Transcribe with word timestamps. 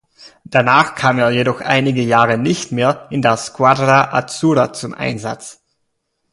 Danach 0.45 0.95
kam 0.95 1.19
er 1.19 1.29
jedoch 1.29 1.61
einige 1.61 2.01
Jahre 2.01 2.39
nicht 2.39 2.71
mehr 2.71 3.05
in 3.11 3.21
der 3.21 3.37
"Squadra 3.37 4.11
Azzurra" 4.17 4.73
zum 4.73 4.95
Einsatz. 4.95 5.61